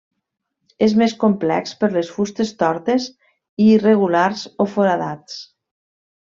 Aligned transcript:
És 0.85 0.93
més 1.01 1.11
complex 1.23 1.73
per 1.83 1.89
les 1.97 2.09
fustes 2.15 2.53
tortes 2.63 3.05
i 3.67 3.71
irregulars 3.77 4.43
o 4.67 4.69
foradats. 4.73 5.39